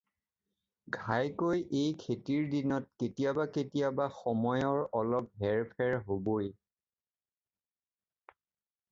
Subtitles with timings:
[0.99, 6.49] ঘাইকৈ এই খেতিৰ দিনত কেতিয়াবা কেতিয়াবা সময়ৰ অলপ হেৰ-ফেৰ হ'বই।